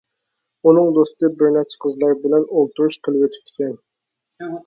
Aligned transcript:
ئۇنىڭ 0.69 0.87
دوستى 0.97 1.29
بىر 1.41 1.51
نەچچە 1.57 1.81
قىزلار 1.83 2.17
بىلەن 2.23 2.47
ئولتۇرۇش 2.57 2.99
قىلىۋېتىپتىكەن. 3.09 3.79